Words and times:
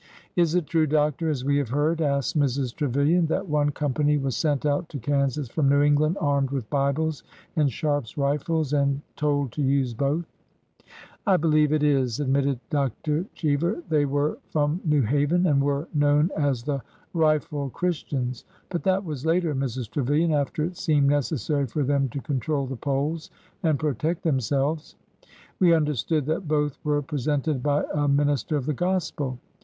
Is 0.35 0.55
it 0.55 0.65
true. 0.65 0.87
Doctor, 0.87 1.29
as 1.29 1.45
we 1.45 1.57
have 1.59 1.69
heard," 1.69 2.01
asked 2.01 2.35
Mrs. 2.35 2.73
Tre 2.73 2.87
vilian,'' 2.89 3.27
that 3.27 3.47
one 3.47 3.69
company 3.69 4.17
was 4.17 4.35
sent 4.35 4.65
out 4.65 4.89
to 4.89 4.97
Kansas 4.97 5.47
from 5.47 5.69
New 5.69 5.83
England 5.83 6.17
armed 6.19 6.49
with 6.49 6.67
Bibles 6.71 7.21
and 7.55 7.71
Sharpe's 7.71 8.17
rifles, 8.17 8.73
and 8.73 9.01
told 9.15 9.51
to 9.51 9.61
use 9.61 9.93
both?" 9.93 10.25
I 11.27 11.37
believe 11.37 11.71
it 11.71 11.83
is," 11.83 12.19
admitted 12.19 12.59
Dr. 12.71 13.27
Cheever. 13.35 13.83
They 13.89 14.05
were 14.05 14.39
from 14.49 14.81
New 14.83 15.03
Haven, 15.03 15.45
and 15.45 15.61
were 15.63 15.87
known 15.93 16.31
as 16.35 16.63
the' 16.63 16.81
rifle 17.27 17.69
Chris 17.69 18.03
tians.' 18.03 18.43
But 18.69 18.81
that 18.85 19.05
was 19.05 19.23
later, 19.23 19.53
Mrs. 19.53 19.87
Trevilian, 19.87 20.31
after 20.33 20.63
it 20.65 20.77
seemed 20.77 21.09
necessary 21.09 21.67
for 21.67 21.83
them 21.83 22.09
to 22.09 22.19
control 22.21 22.65
the 22.65 22.75
polls 22.75 23.29
and 23.61 23.77
protect 23.77 24.23
them 24.23 24.39
selves." 24.39 24.95
''We 25.61 25.75
understood 25.77 26.25
that 26.25 26.47
both 26.47 26.79
were 26.83 27.03
presented 27.03 27.61
by 27.61 27.83
a 27.93 28.07
min 28.07 28.29
ister 28.29 28.57
of 28.57 28.65
the 28.65 28.73
gospel." 28.73 29.37